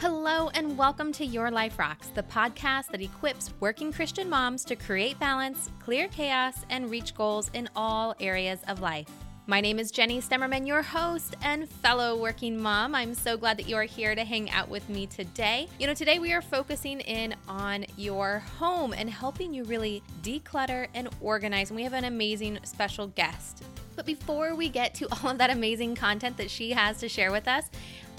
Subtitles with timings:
[0.00, 4.76] Hello, and welcome to Your Life Rocks, the podcast that equips working Christian moms to
[4.76, 9.08] create balance, clear chaos, and reach goals in all areas of life.
[9.48, 12.94] My name is Jenny Stemmerman, your host and fellow working mom.
[12.94, 15.66] I'm so glad that you are here to hang out with me today.
[15.80, 20.86] You know, today we are focusing in on your home and helping you really declutter
[20.94, 21.70] and organize.
[21.70, 23.64] And we have an amazing special guest.
[23.96, 27.32] But before we get to all of that amazing content that she has to share
[27.32, 27.68] with us,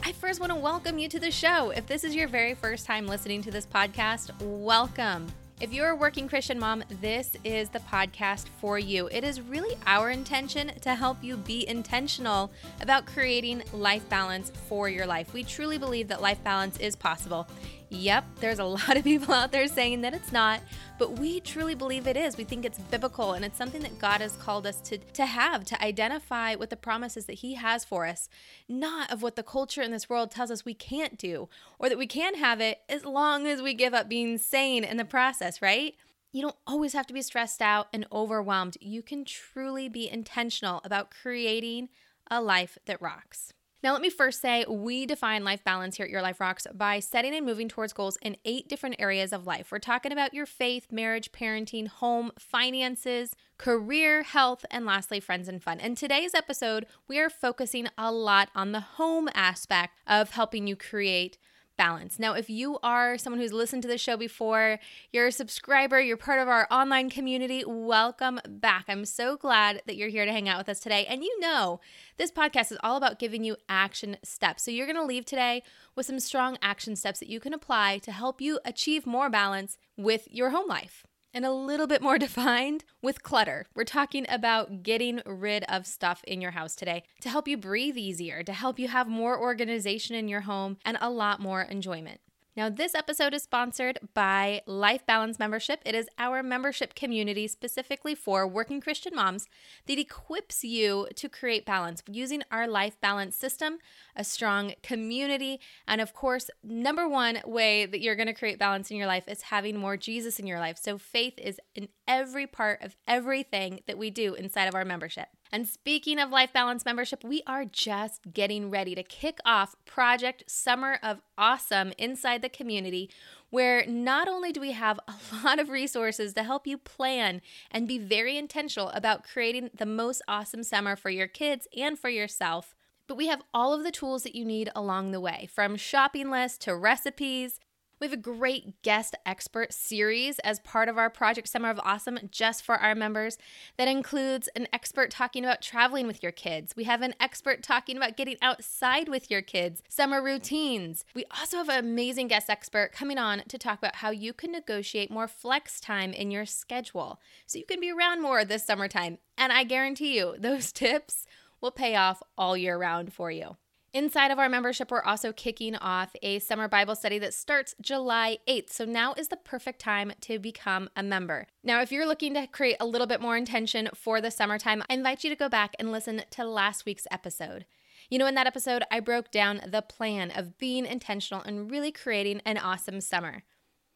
[0.01, 1.71] I first want to welcome you to the show.
[1.71, 5.27] If this is your very first time listening to this podcast, welcome.
[5.59, 9.07] If you're a working Christian mom, this is the podcast for you.
[9.11, 12.49] It is really our intention to help you be intentional
[12.79, 15.33] about creating life balance for your life.
[15.33, 17.45] We truly believe that life balance is possible.
[17.91, 20.61] Yep, there's a lot of people out there saying that it's not,
[20.97, 22.37] but we truly believe it is.
[22.37, 25.65] We think it's biblical and it's something that God has called us to, to have,
[25.65, 28.29] to identify with the promises that He has for us,
[28.67, 31.49] not of what the culture in this world tells us we can't do,
[31.79, 34.97] or that we can have it as long as we give up being sane in
[34.97, 35.95] the process, right?
[36.31, 38.77] You don't always have to be stressed out and overwhelmed.
[38.81, 41.89] You can truly be intentional about creating
[42.29, 43.53] a life that rocks.
[43.81, 46.99] Now, let me first say we define life balance here at Your Life Rocks by
[46.99, 49.71] setting and moving towards goals in eight different areas of life.
[49.71, 55.63] We're talking about your faith, marriage, parenting, home, finances, career, health, and lastly, friends and
[55.63, 55.79] fun.
[55.79, 60.75] In today's episode, we are focusing a lot on the home aspect of helping you
[60.75, 61.37] create
[61.79, 62.19] balance.
[62.19, 64.79] Now, if you are someone who's listened to the show before,
[65.13, 68.83] you're a subscriber, you're part of our online community, welcome back.
[68.89, 71.05] I'm so glad that you're here to hang out with us today.
[71.05, 71.79] And you know,
[72.17, 74.63] this podcast is all about giving you action steps.
[74.63, 75.63] So you're going to leave today
[75.95, 79.77] with some strong action steps that you can apply to help you achieve more balance
[79.95, 83.65] with your home life and a little bit more defined with clutter.
[83.75, 87.97] We're talking about getting rid of stuff in your house today to help you breathe
[87.97, 92.19] easier, to help you have more organization in your home, and a lot more enjoyment.
[92.59, 95.79] Now, this episode is sponsored by Life Balance Membership.
[95.85, 99.47] It is our membership community specifically for working Christian moms
[99.87, 103.77] that equips you to create balance using our life balance system,
[104.13, 108.91] a strong community, and of course, number one way that you're going to create balance
[108.91, 110.77] in your life is having more Jesus in your life.
[110.77, 115.29] So, faith is in every part of everything that we do inside of our membership.
[115.51, 120.43] And speaking of Life Balance membership, we are just getting ready to kick off Project
[120.47, 123.09] Summer of Awesome inside the community,
[123.49, 127.87] where not only do we have a lot of resources to help you plan and
[127.87, 132.75] be very intentional about creating the most awesome summer for your kids and for yourself,
[133.07, 136.29] but we have all of the tools that you need along the way from shopping
[136.29, 137.59] lists to recipes
[137.99, 142.19] we have a great guest expert series as part of our Project Summer of Awesome
[142.31, 143.37] just for our members
[143.77, 146.73] that includes an expert talking about traveling with your kids.
[146.77, 151.03] We have an expert talking about getting outside with your kids, summer routines.
[151.13, 154.51] We also have an amazing guest expert coming on to talk about how you can
[154.51, 159.17] negotiate more flex time in your schedule so you can be around more this summertime.
[159.37, 161.25] And I guarantee you, those tips
[161.59, 163.57] will pay off all year round for you.
[163.91, 168.37] Inside of our membership, we're also kicking off a summer Bible study that starts July
[168.47, 168.69] 8th.
[168.69, 171.47] So now is the perfect time to become a member.
[171.63, 174.93] Now, if you're looking to create a little bit more intention for the summertime, I
[174.93, 177.65] invite you to go back and listen to last week's episode.
[178.11, 181.91] You know, in that episode, I broke down the plan of being intentional and really
[181.91, 183.41] creating an awesome summer.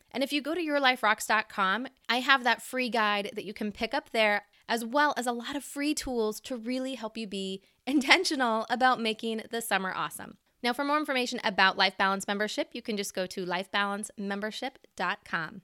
[0.10, 3.94] And if you go to yourliferocks.com, I have that free guide that you can pick
[3.94, 7.62] up there, as well as a lot of free tools to really help you be
[7.86, 10.38] intentional about making the summer awesome.
[10.62, 15.62] Now, for more information about Life Balance membership, you can just go to lifebalancemembership.com.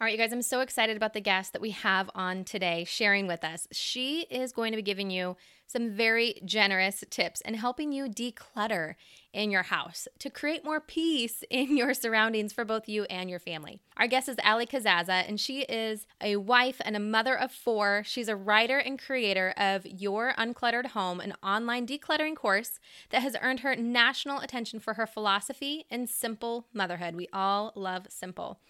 [0.00, 2.84] All right, you guys, I'm so excited about the guest that we have on today
[2.84, 3.68] sharing with us.
[3.70, 8.94] She is going to be giving you some very generous tips and helping you declutter
[9.34, 13.38] in your house to create more peace in your surroundings for both you and your
[13.38, 13.82] family.
[13.98, 18.02] Our guest is Allie Casazza, and she is a wife and a mother of four.
[18.06, 22.80] She's a writer and creator of Your Uncluttered Home, an online decluttering course
[23.10, 27.14] that has earned her national attention for her philosophy and simple motherhood.
[27.14, 28.60] We all love simple.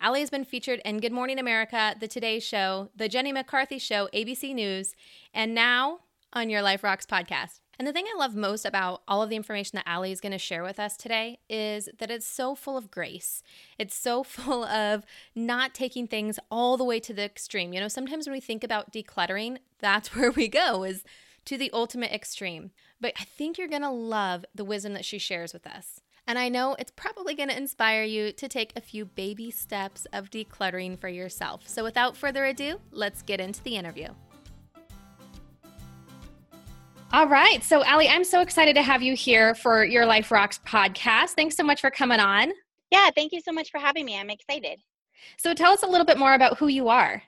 [0.00, 4.08] Allie has been featured in Good Morning America, The Today Show, The Jenny McCarthy Show,
[4.14, 4.94] ABC News,
[5.34, 6.00] and now
[6.32, 7.58] on Your Life Rocks podcast.
[7.80, 10.32] And the thing I love most about all of the information that Allie is going
[10.32, 13.42] to share with us today is that it's so full of grace.
[13.76, 15.04] It's so full of
[15.34, 17.72] not taking things all the way to the extreme.
[17.72, 21.02] You know, sometimes when we think about decluttering, that's where we go is
[21.46, 22.70] to the ultimate extreme.
[23.00, 26.00] But I think you're going to love the wisdom that she shares with us.
[26.28, 30.06] And I know it's probably going to inspire you to take a few baby steps
[30.12, 31.66] of decluttering for yourself.
[31.66, 34.08] So without further ado, let's get into the interview.
[37.14, 37.64] All right.
[37.64, 41.30] So, Allie, I'm so excited to have you here for your Life Rocks podcast.
[41.30, 42.52] Thanks so much for coming on.
[42.90, 44.18] Yeah, thank you so much for having me.
[44.18, 44.80] I'm excited.
[45.38, 47.22] So, tell us a little bit more about who you are.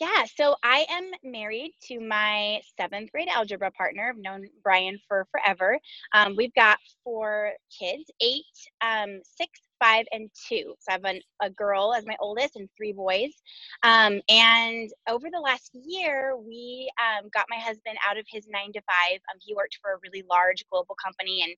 [0.00, 4.10] Yeah, so I am married to my seventh grade algebra partner.
[4.10, 5.78] I've known Brian for forever.
[6.14, 8.44] Um, we've got four kids eight,
[8.82, 10.74] um, six, five, and two.
[10.80, 13.30] So I have an, a girl as my oldest and three boys.
[13.84, 18.72] Um, and over the last year, we um, got my husband out of his nine
[18.74, 19.20] to five.
[19.32, 21.54] Um, he worked for a really large global company and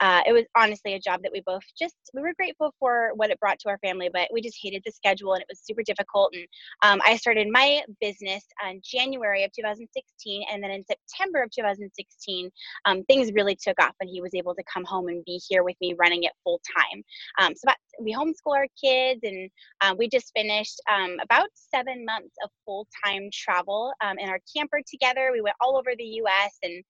[0.00, 3.30] uh, it was honestly a job that we both just we were grateful for what
[3.30, 5.82] it brought to our family but we just hated the schedule and it was super
[5.82, 6.34] difficult.
[6.34, 6.46] And
[6.82, 12.50] um, i started my business in january of 2016 and then in september of 2016
[12.84, 15.62] um, things really took off and he was able to come home and be here
[15.62, 17.02] with me running it full time.
[17.40, 19.50] Um, so about, we homeschool our kids and
[19.80, 24.80] uh, we just finished um, about seven months of full-time travel um, in our camper
[24.88, 25.30] together.
[25.32, 26.82] We went all over the us and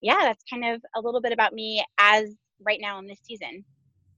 [0.00, 2.34] yeah, that's kind of a little bit about me as
[2.64, 3.64] right now in this season.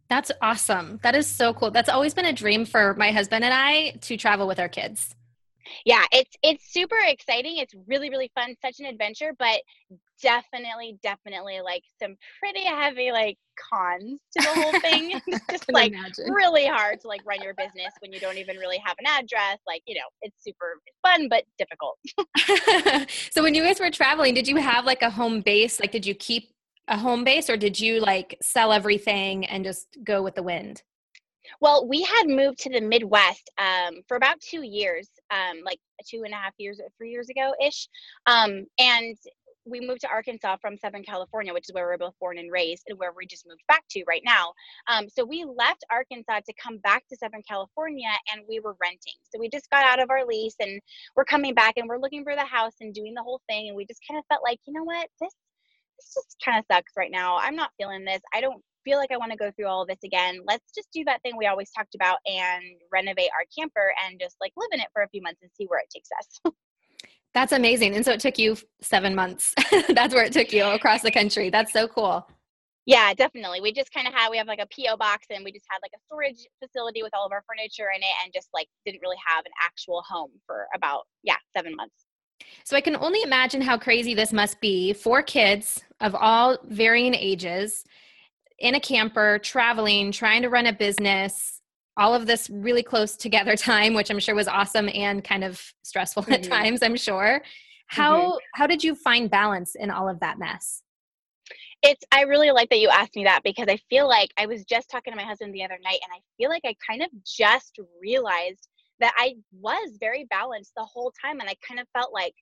[0.08, 1.00] That's awesome.
[1.02, 1.70] That is so cool.
[1.70, 5.14] That's always been a dream for my husband and I to travel with our kids.
[5.84, 7.56] Yeah, it's it's super exciting.
[7.56, 9.60] It's really really fun, such an adventure, but
[10.22, 13.36] definitely definitely like some pretty heavy like
[13.72, 15.20] cons to the whole thing.
[15.50, 16.30] just like imagine.
[16.32, 19.58] really hard to like run your business when you don't even really have an address.
[19.66, 21.98] Like, you know, it's super fun but difficult.
[23.30, 25.80] so when you guys were traveling, did you have like a home base?
[25.80, 26.50] Like did you keep
[26.88, 30.82] a home base or did you like sell everything and just go with the wind?
[31.60, 35.78] Well, we had moved to the Midwest um, for about two years, um, like
[36.08, 37.88] two and a half years, three years ago ish.
[38.26, 39.16] Um, and
[39.66, 42.52] we moved to Arkansas from Southern California, which is where we are both born and
[42.52, 44.52] raised, and where we just moved back to right now.
[44.88, 49.14] Um, so we left Arkansas to come back to Southern California, and we were renting.
[49.24, 50.80] So we just got out of our lease, and
[51.16, 53.68] we're coming back, and we're looking for the house and doing the whole thing.
[53.68, 55.32] And we just kind of felt like, you know what, this
[55.98, 57.36] this just kind of sucks right now.
[57.38, 58.20] I'm not feeling this.
[58.34, 60.40] I don't feel like I want to go through all of this again.
[60.46, 62.62] Let's just do that thing we always talked about and
[62.92, 65.66] renovate our camper and just like live in it for a few months and see
[65.66, 66.52] where it takes us.
[67.34, 67.96] That's amazing.
[67.96, 69.52] And so it took you seven months.
[69.90, 71.50] That's where it took you across the country.
[71.50, 72.26] That's so cool.
[72.86, 73.60] Yeah, definitely.
[73.60, 74.96] We just kind of had, we have like a P.O.
[74.96, 78.00] box and we just had like a storage facility with all of our furniture in
[78.00, 82.05] it and just like didn't really have an actual home for about, yeah, seven months.
[82.64, 87.14] So I can only imagine how crazy this must be for kids of all varying
[87.14, 87.84] ages
[88.58, 91.60] in a camper, traveling, trying to run a business,
[91.96, 95.62] all of this really close together time, which I'm sure was awesome and kind of
[95.82, 96.32] stressful mm-hmm.
[96.32, 97.42] at times, I'm sure.
[97.88, 98.38] How mm-hmm.
[98.54, 100.82] how did you find balance in all of that mess?
[101.82, 104.64] It's I really like that you asked me that because I feel like I was
[104.64, 107.10] just talking to my husband the other night and I feel like I kind of
[107.24, 108.68] just realized
[109.00, 111.40] that I was very balanced the whole time.
[111.40, 112.34] And I kind of felt like,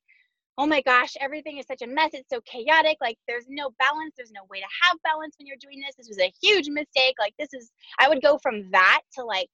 [0.57, 2.11] oh my gosh, everything is such a mess.
[2.13, 2.97] It's so chaotic.
[3.01, 4.15] Like there's no balance.
[4.17, 5.97] There's no way to have balance when you're doing this.
[5.97, 7.17] This was a huge mistake.
[7.19, 9.49] Like this is, I would go from that to like,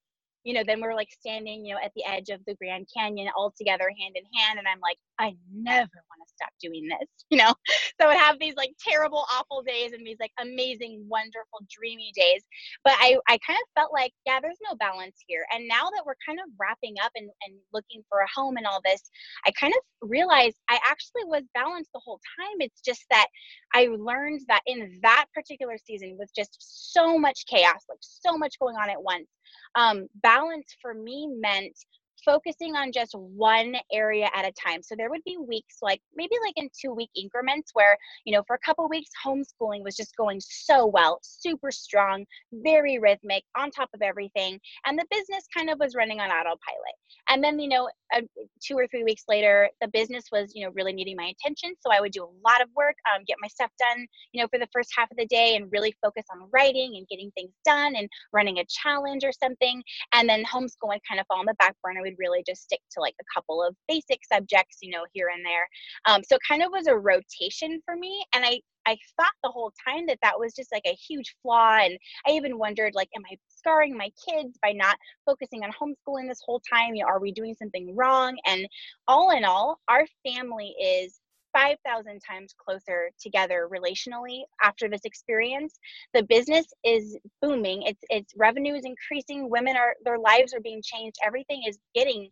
[0.45, 3.29] you know, then we're like standing, you know, at the edge of the Grand Canyon
[3.37, 4.59] all together hand in hand.
[4.59, 7.53] And I'm like, I never want to stop doing this, you know?
[8.01, 12.13] So I would have these like terrible, awful days and these like amazing, wonderful, dreamy
[12.15, 12.43] days.
[12.85, 15.45] But I, I kind of felt like, yeah, there's no balance here.
[15.53, 18.67] And now that we're kind of wrapping up and, and looking for a home and
[18.67, 19.03] all this,
[19.47, 22.57] I kind of realized I actually was balanced the whole time.
[22.61, 23.27] It's just that
[23.75, 26.57] I learned that in that particular season with just
[26.93, 29.29] so much chaos, like so much going on at once,
[29.75, 31.77] um, balance for me meant
[32.25, 34.83] focusing on just one area at a time.
[34.83, 38.43] So there would be weeks like maybe like in two week increments where, you know,
[38.47, 43.71] for a couple weeks homeschooling was just going so well, super strong, very rhythmic, on
[43.71, 46.97] top of everything, and the business kind of was running on autopilot.
[47.29, 48.23] And then, you know, uh,
[48.63, 51.93] two or three weeks later, the business was, you know, really needing my attention, so
[51.93, 54.59] I would do a lot of work, um, get my stuff done, you know, for
[54.59, 57.95] the first half of the day and really focus on writing and getting things done
[57.97, 59.83] and running a challenge or something.
[60.13, 63.01] And then homeschooling kind of fall on the back burner would really just stick to
[63.01, 65.69] like a couple of basic subjects, you know, here and there.
[66.07, 68.25] Um, so kind of was a rotation for me.
[68.35, 71.79] And I, I thought the whole time that that was just like a huge flaw.
[71.79, 76.29] And I even wondered, like, am I scarring my kids by not focusing on homeschooling
[76.29, 76.95] this whole time?
[76.95, 78.37] You know, are we doing something wrong?
[78.47, 78.67] And
[79.07, 81.21] all in all, our family is
[81.53, 85.79] 5,000 times closer together relationally after this experience.
[86.15, 87.83] The business is booming.
[87.83, 89.51] It's its revenue is increasing.
[89.51, 91.17] Women are their lives are being changed.
[91.25, 92.31] Everything is getting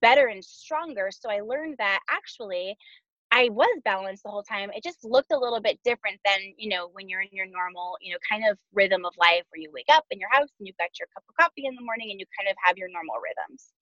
[0.00, 1.10] better and stronger.
[1.10, 2.76] So I learned that actually
[3.30, 4.70] I was balanced the whole time.
[4.74, 7.96] It just looked a little bit different than, you know, when you're in your normal,
[8.00, 10.66] you know, kind of rhythm of life where you wake up in your house and
[10.66, 12.88] you've got your cup of coffee in the morning and you kind of have your
[12.90, 13.72] normal rhythms.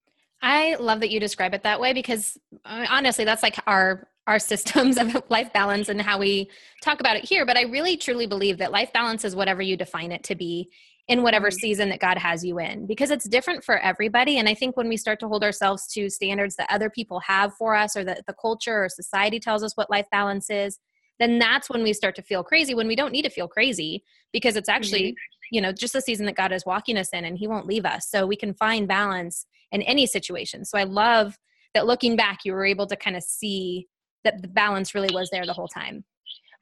[0.42, 4.38] I love that you describe it that way because uh, honestly, that's like our our
[4.38, 6.50] systems of life balance and how we
[6.82, 7.46] talk about it here.
[7.46, 10.70] But I really truly believe that life balance is whatever you define it to be
[11.08, 11.58] in whatever mm-hmm.
[11.58, 14.38] season that God has you in because it's different for everybody.
[14.38, 17.54] And I think when we start to hold ourselves to standards that other people have
[17.54, 20.78] for us or that the culture or society tells us what life balance is,
[21.18, 24.02] then that's when we start to feel crazy when we don't need to feel crazy
[24.32, 25.54] because it's actually, mm-hmm.
[25.54, 27.86] you know, just the season that God is walking us in and He won't leave
[27.86, 28.10] us.
[28.10, 30.64] So we can find balance in any situation.
[30.64, 31.38] So I love
[31.74, 33.86] that looking back, you were able to kind of see
[34.26, 36.04] that the balance really was there the whole time.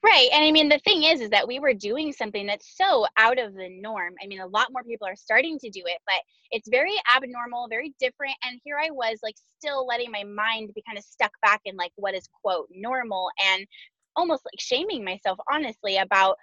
[0.04, 0.28] Right.
[0.34, 3.38] And I mean, the thing is, is that we were doing something that's so out
[3.38, 4.12] of the norm.
[4.22, 7.68] I mean, a lot more people are starting to do it, but it's very abnormal,
[7.70, 8.34] very different.
[8.44, 11.74] And here I was, like, still letting my mind be kind of stuck back in,
[11.76, 13.66] like, what is, quote, normal and
[14.14, 16.36] almost like shaming myself, honestly, about,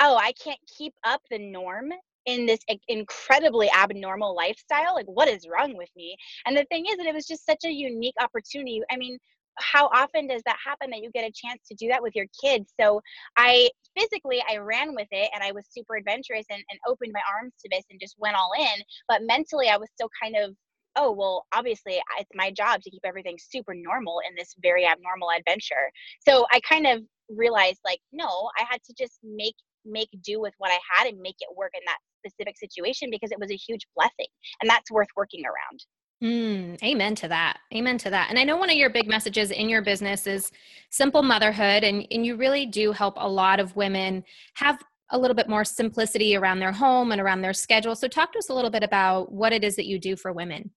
[0.00, 1.92] oh, I can't keep up the norm
[2.26, 6.16] in this incredibly abnormal lifestyle like what is wrong with me
[6.46, 9.18] and the thing is that it was just such a unique opportunity i mean
[9.58, 12.26] how often does that happen that you get a chance to do that with your
[12.42, 12.72] kids?
[12.80, 13.00] So
[13.36, 17.20] i physically i ran with it and i was super adventurous and, and opened my
[17.32, 20.54] arms to this and just went all in but mentally i was still kind of
[20.96, 25.28] oh well obviously it's my job to keep everything super normal in this very abnormal
[25.36, 25.90] adventure.
[26.26, 30.54] So i kind of realized like no i had to just make make do with
[30.58, 33.56] what i had and make it work in that specific situation because it was a
[33.56, 34.26] huge blessing
[34.60, 35.84] and that's worth working around
[36.24, 37.58] Mm, amen to that.
[37.74, 38.30] Amen to that.
[38.30, 40.50] And I know one of your big messages in your business is
[40.88, 45.34] simple motherhood, and, and you really do help a lot of women have a little
[45.34, 47.94] bit more simplicity around their home and around their schedule.
[47.94, 50.32] So, talk to us a little bit about what it is that you do for
[50.32, 50.70] women.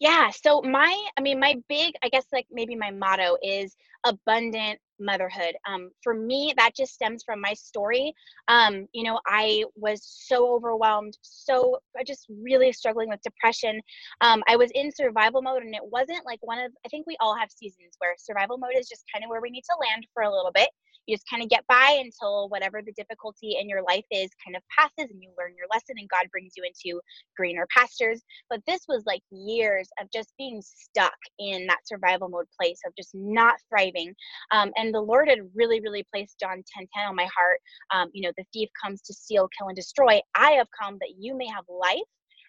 [0.00, 0.30] Yeah.
[0.30, 5.54] So, my, I mean, my big, I guess, like maybe my motto is abundant motherhood.
[5.66, 8.14] Um, for me, that just stems from my story.
[8.48, 13.80] Um, you know, I was so overwhelmed, so I just really struggling with depression.
[14.20, 17.16] Um, I was in survival mode, and it wasn't like one of, I think we
[17.20, 20.06] all have seasons where survival mode is just kind of where we need to land
[20.14, 20.68] for a little bit
[21.06, 24.56] you just kind of get by until whatever the difficulty in your life is kind
[24.56, 27.00] of passes and you learn your lesson and God brings you into
[27.36, 28.22] greener pastures.
[28.48, 32.94] But this was like years of just being stuck in that survival mode place of
[32.96, 34.14] just not thriving.
[34.52, 37.60] Um, and the Lord had really, really placed John 10 10 on my heart.
[37.92, 40.20] Um, you know, the thief comes to steal, kill, and destroy.
[40.34, 42.00] I have come that you may have life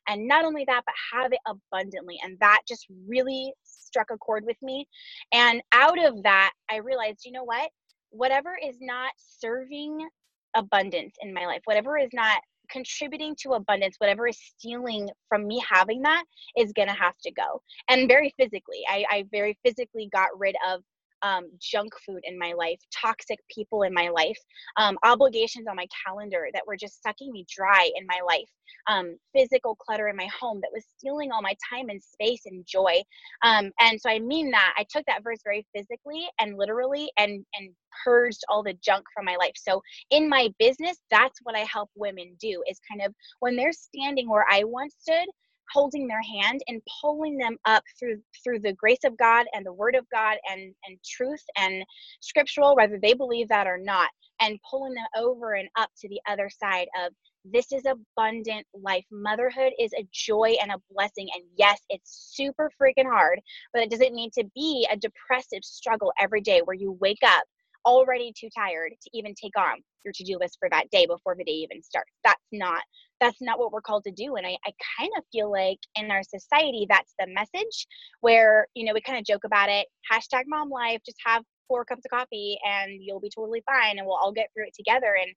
[0.07, 4.43] and not only that but have it abundantly and that just really struck a chord
[4.45, 4.87] with me
[5.31, 7.69] and out of that i realized you know what
[8.13, 10.07] whatever is not serving
[10.55, 15.63] abundance in my life, whatever is not contributing to abundance, whatever is stealing from me
[15.69, 16.23] having that
[16.57, 17.61] is gonna have to go.
[17.89, 20.81] And very physically, I, I very physically got rid of
[21.23, 24.37] um, junk food in my life, toxic people in my life,
[24.77, 28.49] um, obligations on my calendar that were just sucking me dry in my life,
[28.87, 32.65] um, physical clutter in my home that was stealing all my time and space and
[32.65, 33.01] joy.
[33.43, 37.45] Um, and so I mean that I took that verse very physically and literally and
[37.55, 37.69] and
[38.03, 39.53] purged all the junk from my life.
[39.55, 43.71] So in my business, that's what I help women do is kind of when they're
[43.71, 45.27] standing where I once stood,
[45.71, 49.73] holding their hand and pulling them up through through the grace of God and the
[49.73, 51.83] word of God and and truth and
[52.19, 54.09] scriptural whether they believe that or not
[54.41, 57.13] and pulling them over and up to the other side of
[57.45, 59.03] this is abundant life.
[59.11, 61.27] Motherhood is a joy and a blessing.
[61.35, 63.39] And yes, it's super freaking hard,
[63.73, 67.43] but it doesn't need to be a depressive struggle every day where you wake up
[67.85, 71.43] already too tired to even take on your to-do list for that day before the
[71.43, 72.11] day even starts.
[72.23, 72.81] That's not
[73.23, 74.35] that's not what we're called to do.
[74.35, 77.87] And I, I kind of feel like in our society, that's the message
[78.19, 79.87] where, you know, we kind of joke about it.
[80.11, 84.05] Hashtag mom life, just have four cups of coffee and you'll be totally fine and
[84.05, 85.15] we'll all get through it together.
[85.19, 85.33] And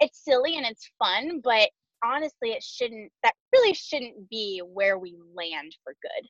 [0.00, 1.70] it's silly and it's fun, but
[2.04, 6.28] honestly, it shouldn't, that really shouldn't be where we land for good.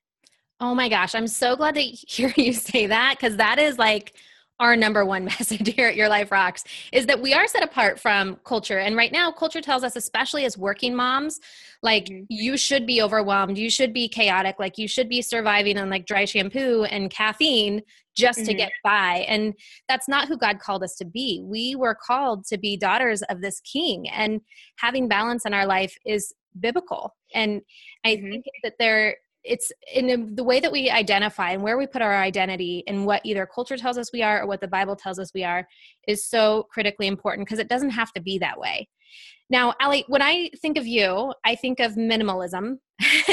[0.61, 4.15] Oh my gosh, I'm so glad to hear you say that because that is like
[4.61, 6.63] our number one message here at Your Life Rocks
[6.93, 8.79] is that we are set apart from culture.
[8.79, 11.41] And right now, culture tells us, especially as working moms,
[11.83, 12.25] like mm-hmm.
[12.29, 16.07] you should be overwhelmed, you should be chaotic, like you should be surviving on like
[16.07, 17.83] dry shampoo and caffeine
[18.17, 18.49] just mm-hmm.
[18.49, 19.25] to get by.
[19.29, 19.55] And
[19.89, 21.43] that's not who God called us to be.
[21.43, 24.41] We were called to be daughters of this king, and
[24.79, 27.15] having balance in our life is biblical.
[27.35, 27.63] And
[28.05, 28.31] I mm-hmm.
[28.31, 32.15] think that there it's in the way that we identify and where we put our
[32.15, 35.33] identity and what either culture tells us we are or what the bible tells us
[35.35, 35.67] we are
[36.07, 38.89] is so critically important because it doesn't have to be that way.
[39.49, 42.77] Now allie when i think of you i think of minimalism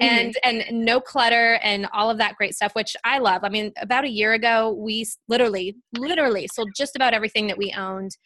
[0.00, 0.60] and mm-hmm.
[0.70, 3.44] and no clutter and all of that great stuff which i love.
[3.44, 7.72] I mean about a year ago we literally literally sold just about everything that we
[7.76, 8.16] owned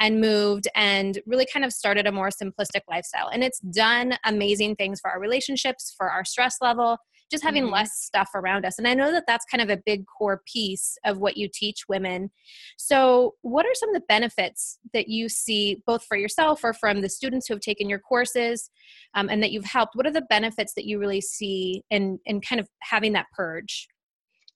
[0.00, 3.28] and moved and really kind of started a more simplistic lifestyle.
[3.28, 6.98] And it's done amazing things for our relationships, for our stress level,
[7.30, 7.74] just having mm-hmm.
[7.74, 8.78] less stuff around us.
[8.78, 11.84] And I know that that's kind of a big core piece of what you teach
[11.88, 12.30] women.
[12.76, 17.00] So, what are some of the benefits that you see both for yourself or from
[17.00, 18.70] the students who have taken your courses
[19.14, 19.96] um, and that you've helped?
[19.96, 23.88] What are the benefits that you really see in, in kind of having that purge?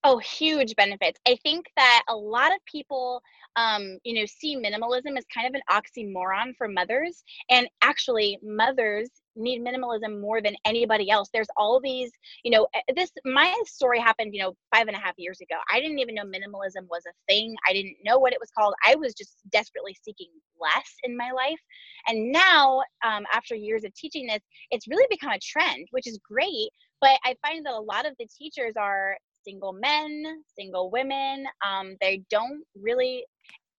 [0.04, 1.18] Oh, huge benefits.
[1.26, 3.20] I think that a lot of people,
[3.56, 7.24] um, you know, see minimalism as kind of an oxymoron for mothers.
[7.50, 11.28] And actually, mothers need minimalism more than anybody else.
[11.32, 12.12] There's all these,
[12.44, 15.56] you know, eh, this, my story happened, you know, five and a half years ago.
[15.72, 17.56] I didn't even know minimalism was a thing.
[17.68, 18.74] I didn't know what it was called.
[18.86, 20.28] I was just desperately seeking
[20.60, 21.58] less in my life.
[22.06, 26.18] And now, um, after years of teaching this, it's really become a trend, which is
[26.18, 26.70] great.
[27.00, 29.16] But I find that a lot of the teachers are
[29.48, 31.46] single men, single women.
[31.66, 33.24] Um, they don't really.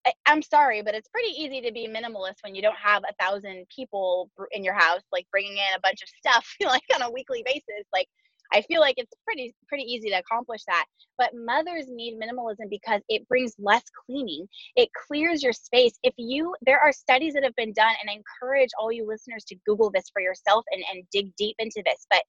[0.07, 3.13] I, I'm sorry, but it's pretty easy to be minimalist when you don't have a
[3.21, 7.11] thousand people in your house, like bringing in a bunch of stuff, like on a
[7.11, 7.85] weekly basis.
[7.93, 8.07] Like
[8.53, 10.85] I feel like it's pretty pretty easy to accomplish that.
[11.17, 14.47] But mothers need minimalism because it brings less cleaning.
[14.75, 15.93] It clears your space.
[16.03, 19.43] If you there are studies that have been done and I encourage all you listeners
[19.45, 22.05] to Google this for yourself and, and dig deep into this.
[22.09, 22.23] But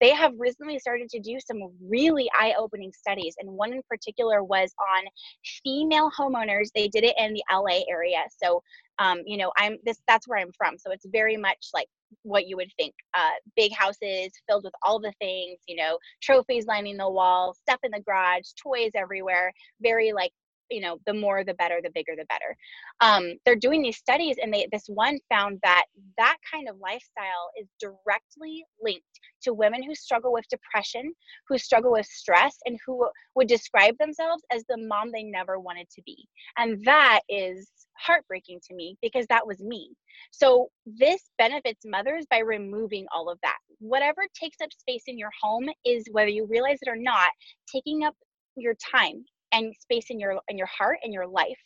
[0.00, 3.34] they have recently started to do some really eye-opening studies.
[3.38, 5.04] And one in particular was on
[5.64, 6.68] female homeowners.
[6.74, 8.24] They did it in the LA area.
[8.42, 8.62] So
[8.98, 10.78] um, you know, I'm this that's where I'm from.
[10.78, 11.88] So it's very much like
[12.22, 16.66] what you would think uh, big houses filled with all the things you know trophies
[16.66, 20.32] lining the wall stuff in the garage toys everywhere very like
[20.70, 22.56] you know the more the better the bigger the better
[23.00, 25.84] um, they're doing these studies and they this one found that
[26.16, 29.04] that kind of lifestyle is directly linked
[29.42, 31.12] to women who struggle with depression
[31.48, 35.88] who struggle with stress and who would describe themselves as the mom they never wanted
[35.90, 36.26] to be
[36.58, 37.68] and that is
[37.98, 39.90] heartbreaking to me because that was me.
[40.30, 43.56] So this benefits mothers by removing all of that.
[43.78, 47.30] Whatever takes up space in your home is whether you realize it or not,
[47.72, 48.14] taking up
[48.56, 49.24] your time
[49.56, 51.58] and space in your in your heart and your life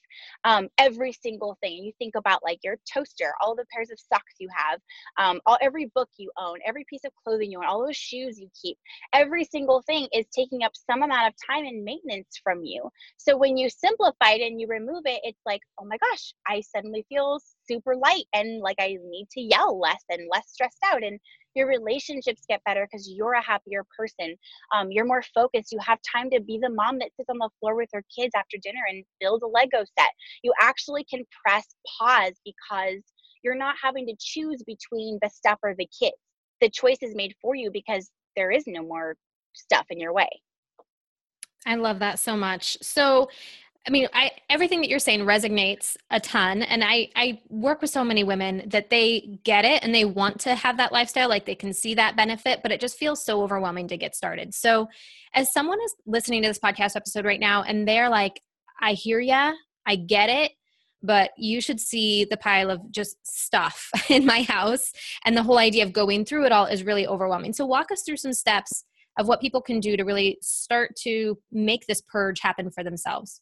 [0.45, 1.85] um, every single thing.
[1.85, 4.81] You think about like your toaster all the pairs of socks you have
[5.19, 8.39] um, all every book you own every piece of clothing you own all those shoes
[8.39, 8.77] you keep.
[9.13, 12.89] Every single thing is taking up some amount of time and maintenance from you.
[13.17, 16.61] So when you simplify it and you remove it it's like oh my gosh i
[16.61, 21.03] suddenly feel super light and like i need to yell less and less stressed out.
[21.03, 21.19] And
[21.55, 24.37] your relationships get better because you're a happier person.
[24.75, 25.73] Um, you're more focused.
[25.73, 28.33] You have time to be the mom that sits on the floor with her kids
[28.37, 30.00] after dinner and build a lego set
[30.43, 31.67] you actually can press
[31.99, 33.03] pause because
[33.43, 36.17] you're not having to choose between the stuff or the kids
[36.61, 39.17] the choice is made for you because there is no more
[39.55, 40.29] stuff in your way
[41.67, 42.79] I love that so much.
[42.83, 43.29] So,
[43.87, 47.91] I mean, I everything that you're saying resonates a ton and I I work with
[47.91, 51.47] so many women that they get it and they want to have that lifestyle like
[51.47, 54.55] they can see that benefit but it just feels so overwhelming to get started.
[54.55, 54.89] So,
[55.35, 58.43] as someone is listening to this podcast episode right now and they're like
[58.83, 59.53] I hear ya,
[59.87, 60.53] I get it,
[61.03, 64.93] but you should see the pile of just stuff in my house
[65.25, 67.53] and the whole idea of going through it all is really overwhelming.
[67.53, 68.85] So, walk us through some steps
[69.19, 73.41] of what people can do to really start to make this purge happen for themselves.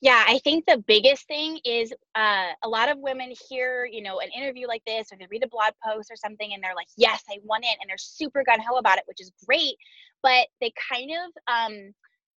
[0.00, 4.20] Yeah, I think the biggest thing is uh, a lot of women hear, you know,
[4.20, 6.88] an interview like this, or they read a blog post or something, and they're like,
[6.96, 9.76] "Yes, I want it," and they're super gun ho about it, which is great.
[10.22, 11.94] But they kind of um,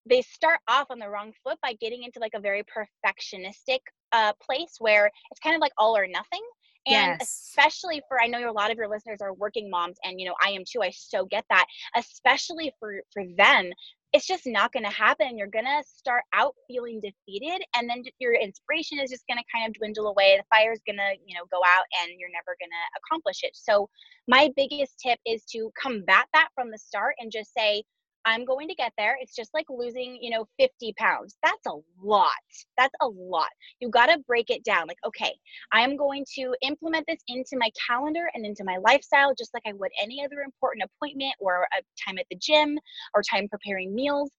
[0.08, 3.80] they start off on the wrong foot by getting into like a very perfectionistic
[4.12, 6.42] uh, place where it's kind of like all or nothing.
[6.86, 7.22] And yes.
[7.22, 10.34] especially for I know a lot of your listeners are working moms, and you know
[10.42, 10.82] I am too.
[10.82, 11.66] I so get that.
[11.94, 13.70] Especially for for them,
[14.12, 15.36] it's just not going to happen.
[15.36, 19.44] You're going to start out feeling defeated and then your inspiration is just going to
[19.54, 20.38] kind of dwindle away.
[20.38, 23.40] The fire is going to, you know, go out and you're never going to accomplish
[23.42, 23.50] it.
[23.54, 23.88] So
[24.26, 27.82] my biggest tip is to combat that from the start and just say,
[28.24, 29.16] I'm going to get there.
[29.20, 31.36] It's just like losing, you know, 50 pounds.
[31.42, 32.30] That's a lot.
[32.76, 33.48] That's a lot.
[33.80, 34.86] You got to break it down.
[34.86, 35.34] Like, okay,
[35.72, 39.62] I am going to implement this into my calendar and into my lifestyle, just like
[39.66, 42.78] I would any other important appointment or a time at the gym
[43.14, 44.30] or time preparing meals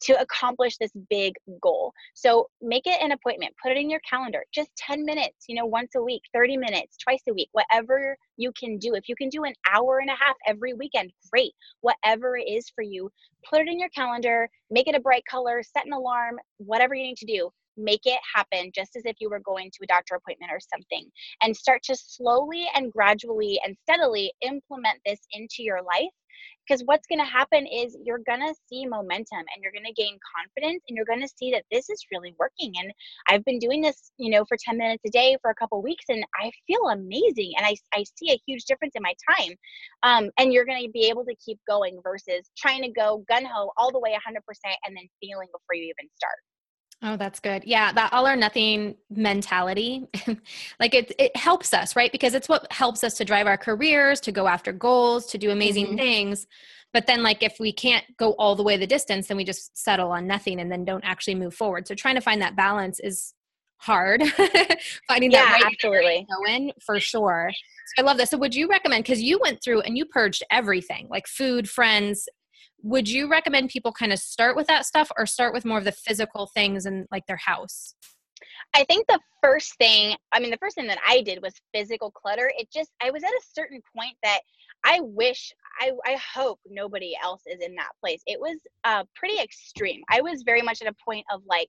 [0.00, 1.92] to accomplish this big goal.
[2.14, 5.66] So make it an appointment, put it in your calendar, just 10 minutes, you know,
[5.66, 8.94] once a week, 30 minutes, twice a week, whatever you can do.
[8.94, 11.52] If you can do an hour and a half every weekend, great.
[11.80, 13.10] Whatever it is for you,
[13.48, 17.02] put it in your calendar, make it a bright color, set an alarm, whatever you
[17.02, 20.14] need to do make it happen just as if you were going to a doctor
[20.14, 21.08] appointment or something
[21.42, 26.10] and start to slowly and gradually and steadily implement this into your life
[26.66, 29.92] because what's going to happen is you're going to see momentum and you're going to
[29.92, 32.72] gain confidence and you're going to see that this is really working.
[32.78, 32.92] And
[33.28, 36.04] i've been doing this you know for 10 minutes a day for a couple weeks
[36.08, 39.54] and i feel amazing and i, I see a huge difference in my time.
[40.02, 43.70] Um, and you're going to be able to keep going versus trying to go gun-ho
[43.76, 44.36] all the way 100%
[44.86, 46.38] and then failing before you even start
[47.04, 47.64] Oh, that's good.
[47.64, 50.06] Yeah, that all or nothing mentality,
[50.80, 52.12] like it it helps us, right?
[52.12, 55.50] Because it's what helps us to drive our careers, to go after goals, to do
[55.50, 55.96] amazing mm-hmm.
[55.96, 56.46] things.
[56.92, 59.76] But then like if we can't go all the way the distance, then we just
[59.76, 61.88] settle on nothing and then don't actually move forward.
[61.88, 63.34] So trying to find that balance is
[63.78, 64.22] hard.
[65.08, 66.26] Finding yeah, that right absolutely.
[66.44, 67.50] going for sure.
[67.96, 68.30] So I love this.
[68.30, 72.28] So would you recommend because you went through and you purged everything, like food, friends,
[72.82, 75.84] would you recommend people kind of start with that stuff or start with more of
[75.84, 77.94] the physical things in like their house
[78.74, 82.10] I think the first thing, I mean, the first thing that I did was physical
[82.10, 82.50] clutter.
[82.56, 84.40] It just, I was at a certain point that
[84.84, 88.22] I wish, I, I hope nobody else is in that place.
[88.26, 90.02] It was uh, pretty extreme.
[90.10, 91.68] I was very much at a point of like,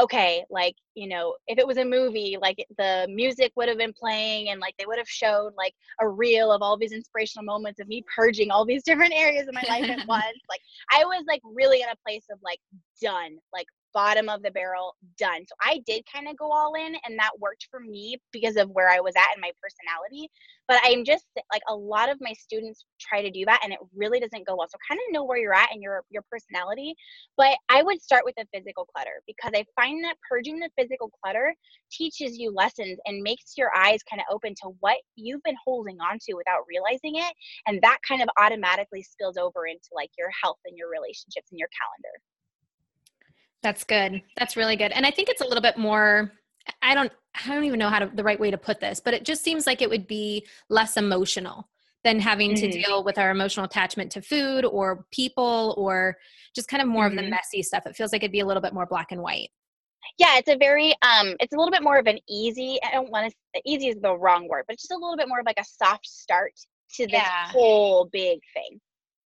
[0.00, 3.92] okay, like, you know, if it was a movie, like the music would have been
[3.92, 7.80] playing and like they would have showed like a reel of all these inspirational moments
[7.80, 10.38] of me purging all these different areas of my life at once.
[10.48, 10.60] Like
[10.92, 12.60] I was like really in a place of like
[13.02, 15.44] done, like bottom of the barrel done.
[15.46, 18.70] So I did kind of go all in and that worked for me because of
[18.70, 20.28] where I was at and my personality.
[20.66, 23.78] But I'm just like a lot of my students try to do that and it
[23.94, 24.68] really doesn't go well.
[24.68, 26.94] So kind of know where you're at and your your personality.
[27.36, 31.10] But I would start with the physical clutter because I find that purging the physical
[31.22, 31.54] clutter
[31.90, 35.98] teaches you lessons and makes your eyes kind of open to what you've been holding
[36.00, 37.34] on to without realizing it.
[37.66, 41.58] And that kind of automatically spills over into like your health and your relationships and
[41.58, 42.14] your calendar.
[43.62, 44.22] That's good.
[44.36, 44.92] That's really good.
[44.92, 46.32] And I think it's a little bit more
[46.82, 49.14] I don't I don't even know how to the right way to put this, but
[49.14, 51.68] it just seems like it would be less emotional
[52.04, 52.70] than having mm-hmm.
[52.70, 56.16] to deal with our emotional attachment to food or people or
[56.54, 57.18] just kind of more mm-hmm.
[57.18, 57.86] of the messy stuff.
[57.86, 59.50] It feels like it'd be a little bit more black and white.
[60.18, 63.10] Yeah, it's a very um it's a little bit more of an easy I don't
[63.10, 65.60] want to easy is the wrong word, but just a little bit more of like
[65.60, 66.52] a soft start
[66.94, 67.48] to this yeah.
[67.48, 68.80] whole big thing.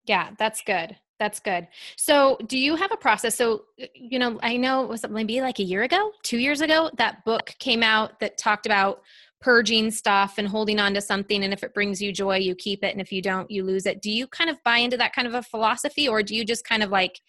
[0.06, 0.96] Yeah, that's good.
[1.18, 1.66] That's good.
[1.96, 3.34] So, do you have a process?
[3.34, 6.90] So, you know, I know it was maybe like a year ago, two years ago,
[6.96, 9.02] that book came out that talked about
[9.40, 11.44] purging stuff and holding on to something.
[11.44, 12.92] And if it brings you joy, you keep it.
[12.92, 14.02] And if you don't, you lose it.
[14.02, 16.64] Do you kind of buy into that kind of a philosophy, or do you just
[16.64, 17.20] kind of like,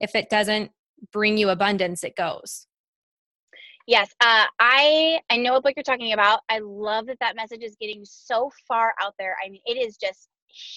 [0.00, 0.70] if it doesn't
[1.12, 2.66] bring you abundance, it goes?
[3.86, 6.40] Yes, uh, I I know what book you're talking about.
[6.48, 9.36] I love that that message is getting so far out there.
[9.44, 10.30] I mean, it is just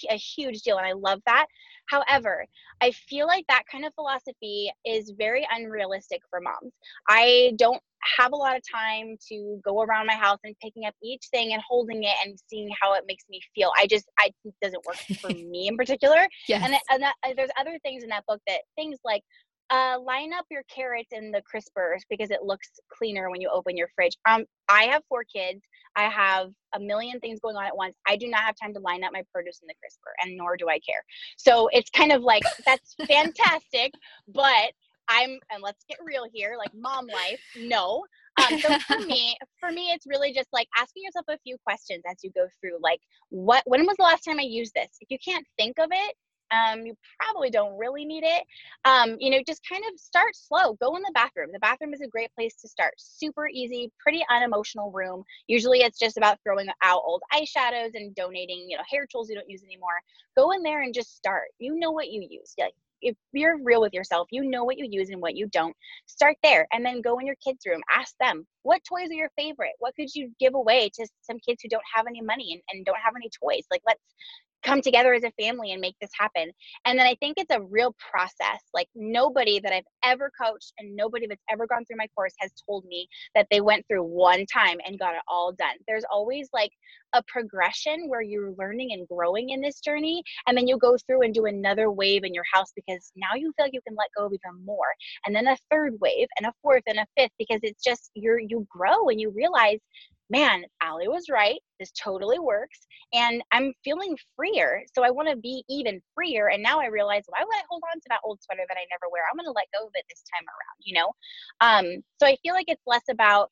[0.09, 1.47] a huge deal and I love that.
[1.87, 2.45] However,
[2.81, 6.73] I feel like that kind of philosophy is very unrealistic for moms.
[7.09, 7.81] I don't
[8.17, 11.53] have a lot of time to go around my house and picking up each thing
[11.53, 13.71] and holding it and seeing how it makes me feel.
[13.77, 16.27] I just I it doesn't work for me in particular.
[16.47, 16.63] Yes.
[16.63, 19.23] And, and that, there's other things in that book that things like
[19.69, 23.75] uh, line up your carrots in the crispers because it looks cleaner when you open
[23.75, 24.15] your fridge.
[24.27, 25.61] Um, I have four kids.
[25.95, 27.95] I have a million things going on at once.
[28.07, 30.55] I do not have time to line up my produce in the crisper, and nor
[30.57, 31.03] do I care.
[31.37, 33.93] So it's kind of like that's fantastic,
[34.27, 34.71] but
[35.09, 37.41] I'm and let's get real here, like mom life.
[37.57, 38.05] No.
[38.37, 42.03] Um, so for me, for me, it's really just like asking yourself a few questions
[42.09, 42.77] as you go through.
[42.81, 42.99] Like,
[43.29, 43.63] what?
[43.65, 44.89] When was the last time I used this?
[45.01, 46.15] If you can't think of it,
[46.51, 48.43] um, you probably don't really need it.
[48.85, 50.73] Um, you know, just kind of start slow.
[50.73, 51.49] Go in the bathroom.
[51.51, 52.93] The bathroom is a great place to start.
[52.97, 55.23] Super easy, pretty unemotional room.
[55.47, 59.35] Usually it's just about throwing out old eyeshadows and donating, you know, hair tools you
[59.35, 60.01] don't use anymore.
[60.37, 61.47] Go in there and just start.
[61.59, 62.53] You know what you use.
[62.57, 65.75] Like if you're real with yourself, you know what you use and what you don't.
[66.05, 67.81] Start there and then go in your kids' room.
[67.91, 69.73] Ask them, what toys are your favorite?
[69.79, 72.85] What could you give away to some kids who don't have any money and, and
[72.85, 73.65] don't have any toys?
[73.71, 74.01] Like, let's
[74.63, 76.51] come together as a family and make this happen.
[76.85, 78.61] And then I think it's a real process.
[78.73, 82.51] Like nobody that I've ever coached and nobody that's ever gone through my course has
[82.67, 85.75] told me that they went through one time and got it all done.
[85.87, 86.71] There's always like
[87.13, 90.23] a progression where you're learning and growing in this journey.
[90.47, 93.53] And then you go through and do another wave in your house because now you
[93.55, 94.87] feel like you can let go of even more.
[95.25, 98.39] And then a third wave and a fourth and a fifth because it's just you're
[98.39, 99.79] you grow and you realize
[100.29, 101.59] man, Allie was right.
[101.79, 102.79] This totally works.
[103.13, 104.83] And I'm feeling freer.
[104.93, 106.49] So I want to be even freer.
[106.49, 108.85] And now I realize, why would I hold on to that old sweater that I
[108.91, 109.23] never wear?
[109.29, 111.13] I'm going to let go of it this time around, you know?
[111.61, 113.49] Um, so I feel like it's less about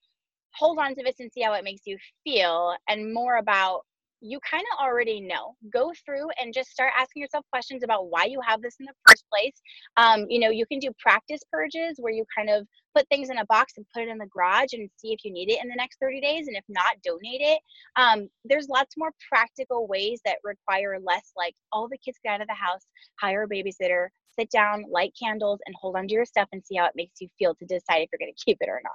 [0.54, 3.82] hold on to this and see how it makes you feel and more about
[4.22, 5.56] you kind of already know.
[5.72, 8.94] Go through and just start asking yourself questions about why you have this in the
[9.08, 9.54] first place.
[9.98, 13.38] Um, you know, you can do practice purges where you kind of put things in
[13.38, 15.70] a box and put it in the garage and see if you need it in
[15.70, 16.48] the next 30 days.
[16.48, 17.60] And if not, donate it.
[17.96, 22.42] Um, there's lots more practical ways that require less like all the kids get out
[22.42, 22.82] of the house,
[23.20, 26.86] hire a babysitter, sit down, light candles, and hold onto your stuff and see how
[26.86, 28.94] it makes you feel to decide if you're going to keep it or not.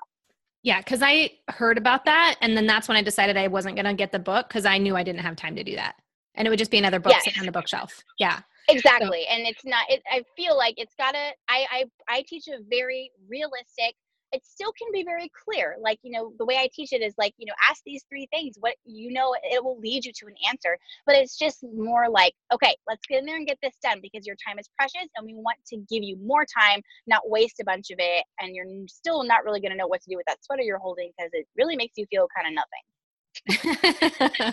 [0.62, 2.36] Yeah, because I heard about that.
[2.40, 4.78] And then that's when I decided I wasn't going to get the book because I
[4.78, 5.96] knew I didn't have time to do that.
[6.34, 7.24] And it would just be another book yes.
[7.24, 8.04] sitting on the bookshelf.
[8.18, 8.40] Yeah.
[8.68, 9.24] Exactly.
[9.28, 9.34] So.
[9.34, 12.58] And it's not, it, I feel like it's got to, I, I, I teach a
[12.68, 13.94] very realistic,
[14.32, 15.76] it still can be very clear.
[15.80, 18.28] Like, you know, the way I teach it is like, you know, ask these three
[18.32, 18.56] things.
[18.60, 20.78] What you know, it will lead you to an answer.
[21.06, 24.26] But it's just more like, okay, let's get in there and get this done because
[24.26, 27.64] your time is precious and we want to give you more time, not waste a
[27.64, 28.24] bunch of it.
[28.38, 30.78] And you're still not really going to know what to do with that sweater you're
[30.78, 32.84] holding because it really makes you feel kind of nothing.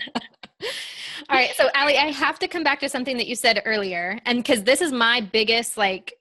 [1.28, 1.50] All right.
[1.56, 4.20] So, Allie, I have to come back to something that you said earlier.
[4.24, 6.14] And because this is my biggest, like,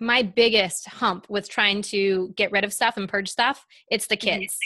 [0.00, 4.16] my biggest hump with trying to get rid of stuff and purge stuff, it's the
[4.16, 4.40] mm-hmm.
[4.40, 4.58] kids.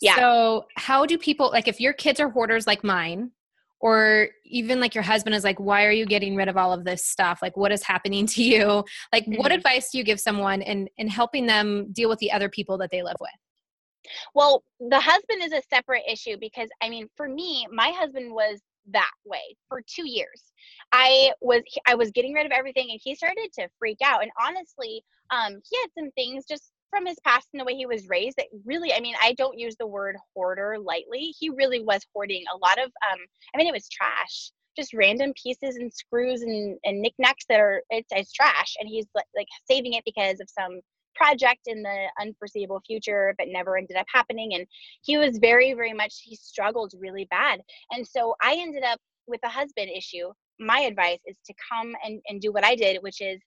[0.00, 0.16] Yeah.
[0.16, 3.32] So, how do people like if your kids are hoarders like mine,
[3.80, 6.84] or even like your husband is like, why are you getting rid of all of
[6.84, 7.38] this stuff?
[7.40, 8.84] Like, what is happening to you?
[9.12, 9.40] Like, mm-hmm.
[9.40, 12.78] what advice do you give someone in in helping them deal with the other people
[12.78, 13.30] that they live with?
[14.34, 18.60] Well, the husband is a separate issue because I mean, for me, my husband was
[18.92, 20.42] that way for two years.
[20.92, 24.22] I was I was getting rid of everything, and he started to freak out.
[24.22, 27.84] And honestly, um, he had some things just from his past and the way he
[27.84, 31.82] was raised that really i mean i don't use the word hoarder lightly he really
[31.82, 33.18] was hoarding a lot of um
[33.54, 37.82] i mean it was trash just random pieces and screws and, and knickknacks that are
[37.90, 40.80] it's, it's trash and he's like, like saving it because of some
[41.18, 44.54] project in the unforeseeable future but never ended up happening.
[44.54, 44.66] And
[45.02, 47.60] he was very very much he struggled really bad.
[47.92, 50.28] And so i ended up with a husband issue.
[50.58, 53.40] My advice is to come and, and do what i did which is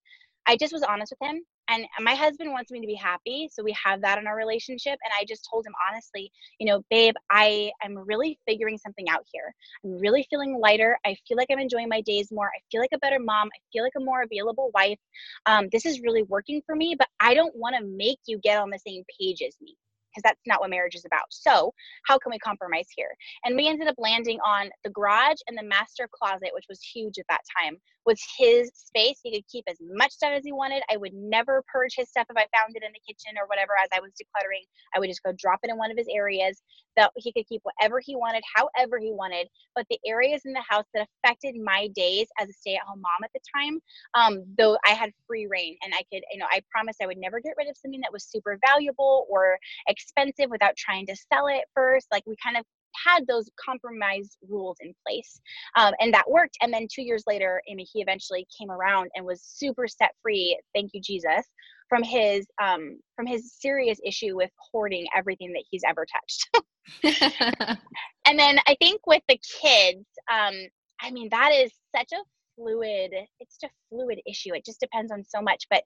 [0.47, 1.38] i just was honest with him
[1.71, 4.99] and my husband wants me to be happy so we have that in our relationship
[5.03, 9.23] and i just told him honestly you know babe i am really figuring something out
[9.31, 9.53] here.
[9.84, 10.97] I'm really feeling lighter.
[11.05, 12.47] I feel like i'm enjoying my days more.
[12.47, 13.47] I feel like a better mom.
[13.47, 14.99] I feel like a more available wife.
[15.45, 18.57] Um, this is really working for me but i don't want to make you get
[18.57, 19.75] on the same page as me
[20.12, 21.25] because that's not what marriage is about.
[21.29, 21.73] So,
[22.05, 23.15] how can we compromise here?
[23.45, 27.17] And we ended up landing on the garage and the master closet, which was huge
[27.17, 29.20] at that time, was his space.
[29.24, 30.84] He could keep as much stuff as he wanted.
[30.92, 33.74] I would never purge his stuff if I found it in the kitchen or whatever
[33.82, 34.66] as I was decluttering.
[34.96, 36.62] I would just go drop it in one of his areas
[36.98, 39.48] that he could keep whatever he wanted, however he wanted.
[39.76, 43.02] But the areas in the house that affected my days as a stay at home
[43.02, 43.80] mom at the time,
[44.14, 47.18] um, though I had free reign and I could, you know, I promised I would
[47.18, 51.48] never get rid of something that was super valuable or expensive without trying to sell
[51.48, 52.08] it first.
[52.12, 52.66] Like we kind of
[53.06, 55.40] had those compromise rules in place
[55.78, 59.26] um, and that worked and then two years later amy he eventually came around and
[59.26, 61.46] was super set free thank you jesus
[61.90, 67.78] from his um, from his serious issue with hoarding everything that he's ever touched.
[68.28, 70.54] And then i think with the kids um,
[71.02, 72.24] i mean that is such a
[72.56, 75.84] fluid it's just fluid issue it just depends on so much but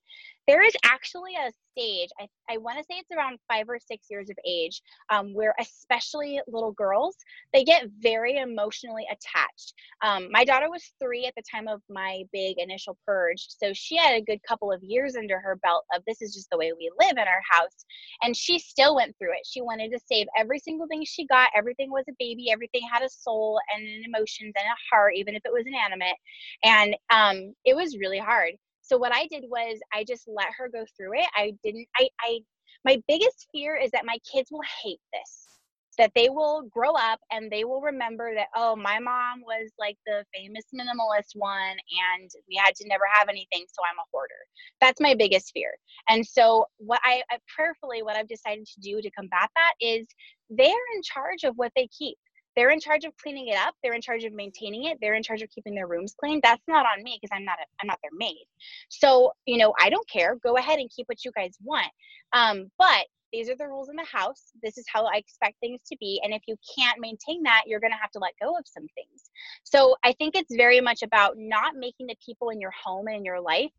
[0.48, 4.08] there is actually a stage i, I want to say it's around five or six
[4.10, 7.18] years of age um, where especially little girls
[7.54, 9.74] they get very emotionally attached.
[10.02, 13.98] Um, my daughter was three at the time of my big initial purge so she
[13.98, 16.72] had a good couple of years under her belt of this is just the way
[16.74, 17.86] we live in our house
[18.22, 19.46] and she still went through it.
[19.46, 23.04] She wanted to save every single thing she got everything was a baby everything had
[23.04, 26.16] a soul and an emotions and a heart even if it was inanimate
[26.64, 28.54] and um, it was really hard.
[28.82, 31.28] So what i did was i just let her go through it.
[31.36, 32.40] I didn't i i
[32.86, 35.48] my biggest fear is that my kids will hate this
[35.98, 39.98] that they will grow up and they will remember that oh my mom was like
[40.06, 41.78] the famous minimalist one
[42.14, 44.34] and we had to never have anything so i'm a hoarder.
[44.82, 45.72] That's my biggest fear.
[46.10, 50.06] And so what I, I prayerfully what i've decided to do to combat that is
[50.50, 52.18] they're in charge of what they keep
[52.56, 55.24] they're in charge of cleaning it up they're in charge of maintaining it they're in
[55.24, 57.88] charge of keeping their rooms clean that's not on me because i'm not a, i'm
[57.88, 58.46] not their maid.
[58.90, 61.92] So you know i don't care go ahead and keep what you guys want.
[62.34, 65.82] Um, but these are the rules in the house this is how i expect things
[65.88, 68.56] to be and if you can't maintain that you're going to have to let go
[68.58, 69.30] of some things.
[69.64, 73.18] So i think it's very much about not making the people in your home and
[73.18, 73.72] in your life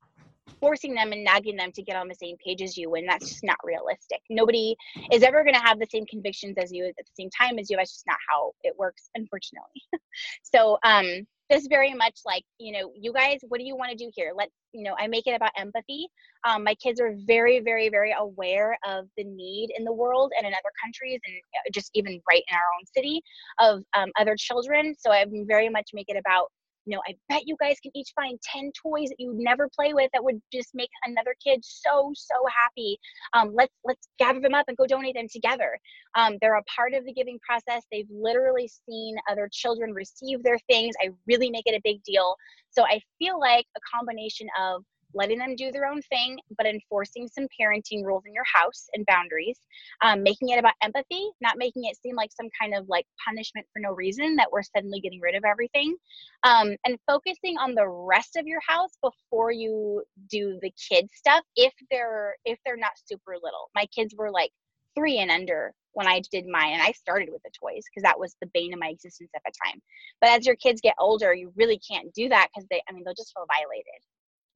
[0.60, 3.28] forcing them and nagging them to get on the same page as you and that's
[3.28, 4.20] just not realistic.
[4.30, 4.76] Nobody
[5.12, 7.70] is ever going to have the same convictions as you at the same time as
[7.70, 9.82] you that's just not how it works unfortunately.
[10.42, 13.96] So um just very much like you know you guys what do you want to
[13.96, 14.32] do here?
[14.34, 16.08] Let's you know i make it about empathy.
[16.48, 20.46] Um, my kids are very very very aware of the need in the world and
[20.46, 23.22] in other countries and uh, just even right in our own city
[23.60, 24.94] of um, other children.
[24.98, 26.50] So i very much make it about
[26.86, 29.92] you know, I bet you guys can each find 10 toys that you'd never play
[29.92, 32.98] with that would just make another kid so, so happy.
[33.34, 35.78] Um, let's let's gather them up and go donate them together.
[36.14, 37.82] Um, they're a part of the giving process.
[37.90, 40.94] They've literally seen other children receive their things.
[41.02, 42.36] I really make it a big deal.
[42.70, 44.84] So I feel like a combination of
[45.16, 49.04] letting them do their own thing, but enforcing some parenting rules in your house and
[49.06, 49.58] boundaries,
[50.02, 53.66] um, making it about empathy, not making it seem like some kind of like punishment
[53.72, 55.96] for no reason that we're suddenly getting rid of everything,
[56.44, 61.42] um, and focusing on the rest of your house before you do the kids stuff.
[61.56, 64.50] If they're if they're not super little, my kids were like
[64.94, 68.20] three and under when I did mine, and I started with the toys because that
[68.20, 69.80] was the bane of my existence at the time.
[70.20, 73.02] But as your kids get older, you really can't do that because they, I mean,
[73.02, 74.02] they'll just feel violated.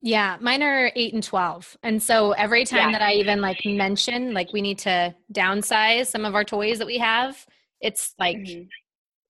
[0.03, 1.77] Yeah, mine are eight and 12.
[1.83, 2.99] And so every time yeah.
[2.99, 6.87] that I even like mention, like we need to downsize some of our toys that
[6.87, 7.45] we have,
[7.81, 8.63] it's like, mm-hmm.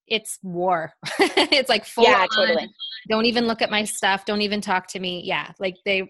[0.06, 0.92] it's war.
[1.18, 2.28] it's like full yeah, on.
[2.28, 2.68] totally.
[3.09, 4.24] Don't even look at my stuff.
[4.24, 5.22] Don't even talk to me.
[5.24, 5.50] Yeah.
[5.59, 6.02] Like they,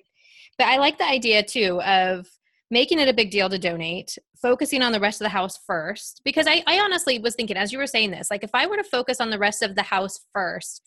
[0.59, 2.27] but I like the idea too of
[2.71, 6.21] making it a big deal to donate, focusing on the rest of the house first.
[6.23, 8.77] Because I, I honestly was thinking, as you were saying this, like if I were
[8.77, 10.83] to focus on the rest of the house first,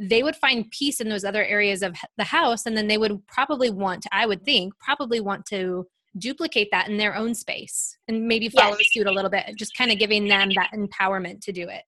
[0.00, 3.24] they would find peace in those other areas of the house and then they would
[3.26, 5.86] probably want to, i would think probably want to
[6.18, 8.92] duplicate that in their own space and maybe follow yes.
[8.92, 11.82] suit a little bit just kind of giving them that empowerment to do it.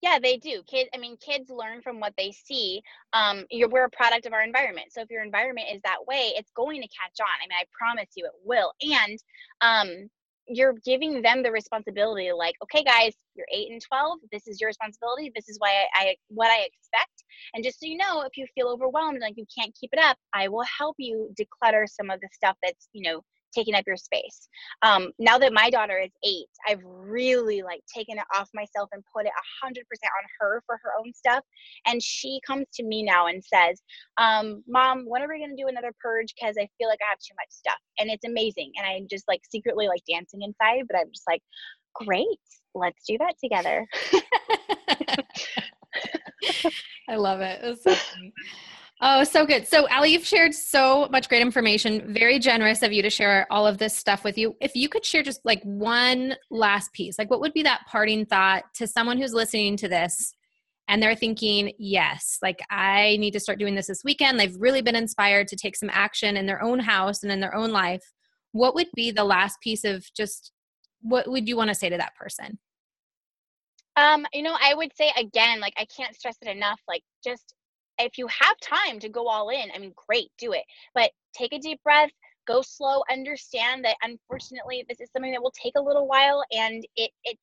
[0.00, 0.62] Yeah they do.
[0.66, 2.80] Kids i mean kids learn from what they see.
[3.12, 4.92] Um you're we're a product of our environment.
[4.92, 7.26] So if your environment is that way it's going to catch on.
[7.42, 8.72] I mean i promise you it will.
[8.80, 9.18] And
[9.60, 10.10] um
[10.52, 14.68] you're giving them the responsibility like okay guys you're 8 and 12 this is your
[14.68, 17.24] responsibility this is why I, I, what i expect.
[17.54, 20.16] And just so you know if you feel overwhelmed like you can't keep it up
[20.34, 23.22] i will help you declutter some of the stuff that's you know
[23.54, 24.48] taking up your space.
[24.82, 29.02] Um, now that my daughter is eight, I've really like taken it off myself and
[29.14, 31.44] put it a hundred percent on her for her own stuff.
[31.86, 33.80] And she comes to me now and says,
[34.18, 36.34] um, "Mom, when are we gonna do another purge?
[36.34, 38.72] Because I feel like I have too much stuff." And it's amazing.
[38.76, 41.42] And I'm just like secretly like dancing inside, but I'm just like,
[41.94, 42.26] "Great,
[42.74, 43.86] let's do that together."
[47.08, 47.60] I love it.
[47.62, 47.94] It's so
[49.02, 49.66] Oh, so good.
[49.66, 52.12] So, Allie, you've shared so much great information.
[52.12, 54.56] Very generous of you to share all of this stuff with you.
[54.60, 58.26] If you could share just like one last piece, like what would be that parting
[58.26, 60.34] thought to someone who's listening to this
[60.86, 64.38] and they're thinking, yes, like I need to start doing this this weekend.
[64.38, 67.54] They've really been inspired to take some action in their own house and in their
[67.54, 68.02] own life.
[68.52, 70.52] What would be the last piece of just
[71.00, 72.58] what would you want to say to that person?
[73.96, 77.54] Um, you know, I would say again, like I can't stress it enough, like just
[78.00, 80.64] if you have time to go all in, I mean, great, do it.
[80.94, 82.10] But take a deep breath,
[82.46, 86.84] go slow, understand that unfortunately this is something that will take a little while and
[86.96, 87.40] it it's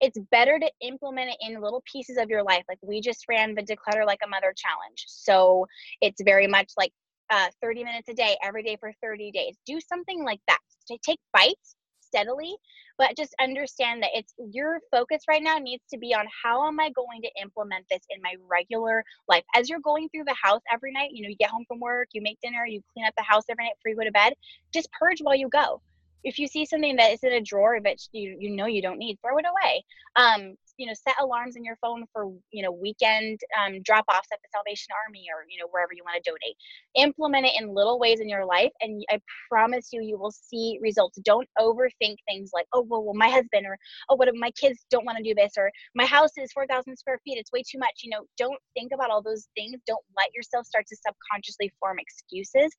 [0.00, 2.64] it's better to implement it in little pieces of your life.
[2.68, 5.04] Like we just ran the Declutter Like a Mother challenge.
[5.06, 5.66] So
[6.00, 6.92] it's very much like
[7.30, 9.56] uh, 30 minutes a day, every day for 30 days.
[9.66, 10.58] Do something like that.
[11.04, 11.76] Take bites
[12.14, 12.54] steadily
[12.96, 16.78] but just understand that it's your focus right now needs to be on how am
[16.78, 19.42] i going to implement this in my regular life?
[19.54, 22.08] As you're going through the house every night you know you get home from work
[22.12, 24.34] you make dinner you clean up the house every night before you go to bed
[24.72, 25.80] just purge while you go
[26.24, 28.98] if you see something that is in a drawer that you you know you don't
[28.98, 29.84] need throw it away.
[30.16, 34.28] Um you know set alarms in your phone for you know weekend um, drop offs
[34.32, 36.56] at the salvation army or you know wherever you want to donate.
[36.96, 40.78] Implement it in little ways in your life and i promise you you will see
[40.82, 41.18] results.
[41.24, 44.84] Don't overthink things like oh well, well my husband or oh what if my kids
[44.90, 45.52] don't want to do this?
[45.56, 48.00] or my house is 4000 square feet it's way too much.
[48.02, 49.80] You know don't think about all those things.
[49.86, 52.72] Don't let yourself start to subconsciously form excuses.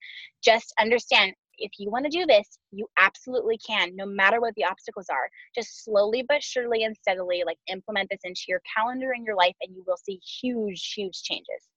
[0.43, 4.65] Just understand if you want to do this, you absolutely can, no matter what the
[4.65, 5.29] obstacles are.
[5.53, 9.55] Just slowly but surely and steadily, like implement this into your calendar and your life,
[9.61, 11.69] and you will see huge, huge changes.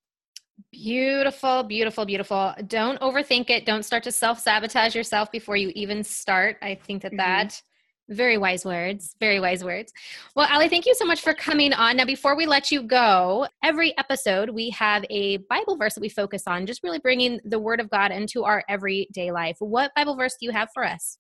[0.73, 2.55] Beautiful, beautiful, beautiful.
[2.67, 3.65] Don't overthink it.
[3.65, 6.57] Don't start to self sabotage yourself before you even start.
[6.63, 7.19] I think that mm-hmm.
[7.19, 7.63] that
[8.09, 9.15] very wise words.
[9.21, 9.93] Very wise words.
[10.35, 11.97] Well, Allie, thank you so much for coming on.
[11.97, 16.09] Now, before we let you go, every episode we have a Bible verse that we
[16.09, 19.57] focus on, just really bringing the Word of God into our everyday life.
[19.61, 21.19] What Bible verse do you have for us?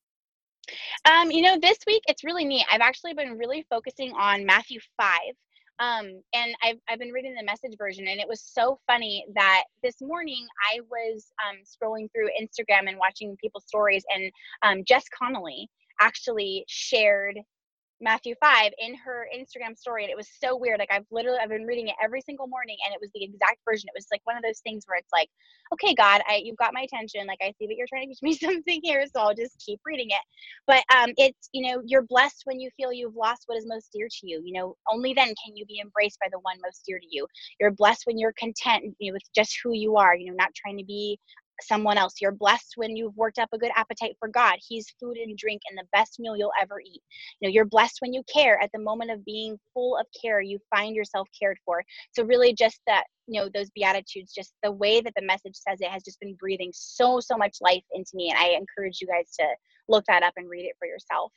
[1.05, 2.66] Um, you know, this week it's really neat.
[2.70, 5.18] I've actually been really focusing on Matthew 5.
[5.81, 9.62] Um, and I've, I've been reading the message version, and it was so funny that
[9.85, 14.33] this morning I was um, scrolling through Instagram and watching people's stories, and
[14.64, 15.68] um, Jess Connolly
[16.01, 17.39] actually shared
[18.01, 21.49] Matthew 5 in her Instagram story and it was so weird like I've literally I've
[21.49, 23.89] been reading it every single morning and it was the exact version.
[23.89, 25.29] It was like one of those things where it's like
[25.73, 28.23] okay God I you've got my attention like I see that you're trying to teach
[28.23, 30.22] me something here so I'll just keep reading it.
[30.66, 33.91] But um it's you know you're blessed when you feel you've lost what is most
[33.93, 36.83] dear to you you know only then can you be embraced by the one most
[36.87, 37.27] dear to you.
[37.61, 40.55] You're blessed when you're content you know, with just who you are you know not
[40.55, 41.18] trying to be
[41.63, 42.15] someone else.
[42.21, 44.57] You're blessed when you've worked up a good appetite for God.
[44.67, 47.03] He's food and drink and the best meal you'll ever eat.
[47.41, 48.61] You know, you're blessed when you care.
[48.63, 51.83] At the moment of being full of care, you find yourself cared for.
[52.13, 55.81] So really just that, you know, those beatitudes, just the way that the message says
[55.81, 59.07] it has just been breathing so so much life into me and I encourage you
[59.07, 59.47] guys to
[59.89, 61.33] look that up and read it for yourself.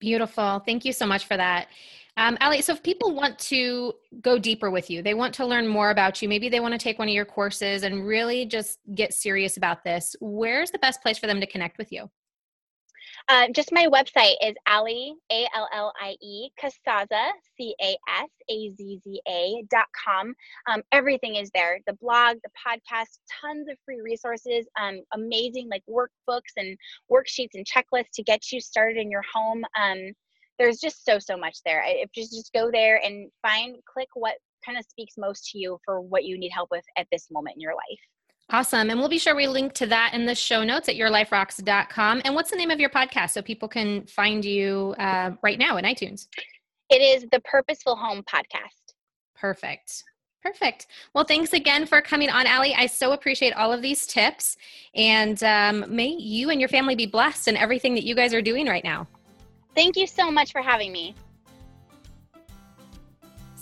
[0.00, 0.62] Beautiful.
[0.66, 1.68] Thank you so much for that.
[2.16, 5.66] Um, Allie, so if people want to go deeper with you, they want to learn
[5.66, 8.78] more about you, maybe they want to take one of your courses and really just
[8.94, 12.10] get serious about this, where's the best place for them to connect with you?
[13.30, 18.28] Uh, just my website is Allie, A L L I E, Casazza, C A S
[18.50, 20.34] A Z Z A dot com.
[20.68, 25.84] Um, everything is there the blog, the podcast, tons of free resources, um, amazing like
[25.88, 26.76] workbooks and
[27.08, 29.62] worksheets and checklists to get you started in your home.
[29.80, 30.10] Um,
[30.58, 31.84] there's just so, so much there.
[31.86, 34.34] If just, just go there and find, click what
[34.66, 37.54] kind of speaks most to you for what you need help with at this moment
[37.54, 38.00] in your life.
[38.52, 38.90] Awesome.
[38.90, 42.22] And we'll be sure we link to that in the show notes at yourliferocks.com.
[42.24, 45.76] And what's the name of your podcast so people can find you uh, right now
[45.76, 46.26] in iTunes?
[46.90, 48.94] It is the Purposeful Home Podcast.
[49.36, 50.02] Perfect.
[50.42, 50.86] Perfect.
[51.14, 52.74] Well, thanks again for coming on, Allie.
[52.74, 54.56] I so appreciate all of these tips.
[54.94, 58.42] And um, may you and your family be blessed in everything that you guys are
[58.42, 59.06] doing right now.
[59.76, 61.14] Thank you so much for having me.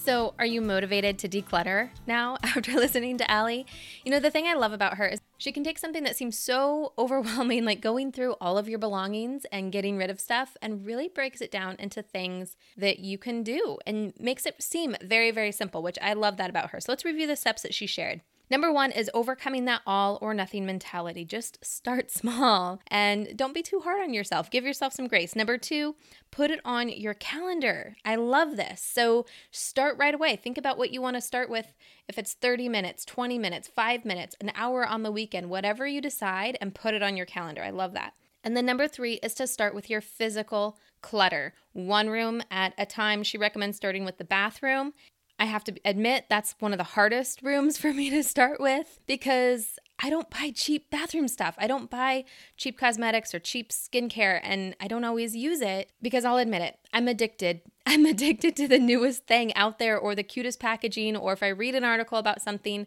[0.01, 3.67] So, are you motivated to declutter now after listening to Allie?
[4.05, 6.39] You know, the thing I love about her is she can take something that seems
[6.39, 10.87] so overwhelming, like going through all of your belongings and getting rid of stuff, and
[10.87, 15.31] really breaks it down into things that you can do and makes it seem very,
[15.31, 16.81] very simple, which I love that about her.
[16.81, 18.23] So, let's review the steps that she shared.
[18.51, 21.25] Number one is overcoming that all or nothing mentality.
[21.25, 24.51] Just start small and don't be too hard on yourself.
[24.51, 25.37] Give yourself some grace.
[25.37, 25.97] Number two,
[26.31, 27.97] put it on your calendar.
[28.05, 28.83] I love this.
[28.83, 30.37] So start right away.
[30.37, 31.75] Think about what you want to start with.
[32.09, 36.01] If it's 30 minutes, 20 minutes, five minutes, an hour on the weekend, whatever you
[36.01, 37.63] decide, and put it on your calendar.
[37.63, 38.15] I love that.
[38.45, 42.87] And then number three is to start with your physical clutter, one room at a
[42.87, 43.23] time.
[43.23, 44.95] She recommends starting with the bathroom
[45.39, 48.99] I have to admit that's one of the hardest rooms for me to start with
[49.07, 51.55] because I don't buy cheap bathroom stuff.
[51.59, 52.25] I don't buy
[52.57, 56.79] cheap cosmetics or cheap skincare, and I don't always use it because I'll admit it,
[56.93, 57.63] I'm addicted.
[57.87, 61.49] I'm addicted to the newest thing out there or the cutest packaging, or if I
[61.49, 62.87] read an article about something,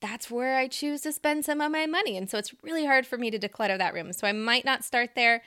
[0.00, 2.16] that's where I choose to spend some of my money.
[2.16, 4.12] And so it's really hard for me to declutter that room.
[4.12, 5.42] So I might not start there,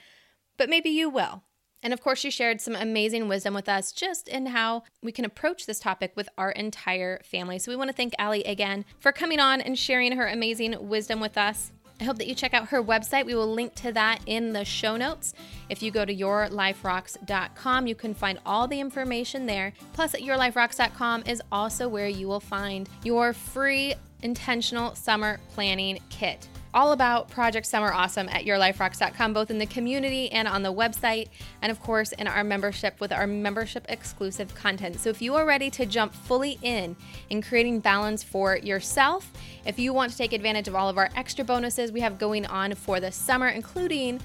[0.56, 1.42] but maybe you will.
[1.82, 5.24] And of course, she shared some amazing wisdom with us just in how we can
[5.24, 7.58] approach this topic with our entire family.
[7.58, 11.20] So we want to thank Allie again for coming on and sharing her amazing wisdom
[11.20, 11.72] with us.
[12.00, 13.26] I hope that you check out her website.
[13.26, 15.34] We will link to that in the show notes.
[15.68, 19.72] If you go to yourliferocks.com, you can find all the information there.
[19.92, 26.48] Plus, at yourliferocks.com is also where you will find your free intentional summer planning kit
[26.74, 31.28] all about Project Summer Awesome at yourliferocks.com, both in the community and on the website,
[31.60, 34.98] and of course in our membership with our membership exclusive content.
[35.00, 36.96] So if you are ready to jump fully in
[37.30, 39.30] in creating balance for yourself,
[39.66, 42.46] if you want to take advantage of all of our extra bonuses we have going
[42.46, 44.20] on for the summer, including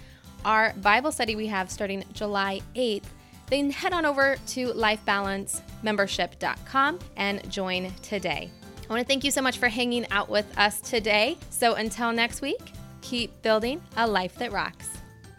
[0.45, 3.03] our Bible study we have starting July 8th,
[3.49, 8.51] then head on over to lifebalancemembership.com and join today.
[8.89, 11.37] I want to thank you so much for hanging out with us today.
[11.49, 12.71] So until next week,
[13.01, 14.89] keep building a life that rocks.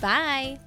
[0.00, 0.60] Bye.